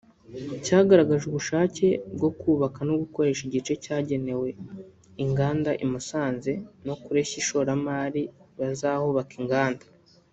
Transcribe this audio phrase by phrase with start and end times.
[0.65, 4.47] cyagaragaje ubushake bwo kubaka no gukoresha igice cyagenewe
[5.23, 6.51] inganda i Musanze
[6.85, 8.23] no kureshya abashoramari
[8.59, 9.85] bazahubaka inganda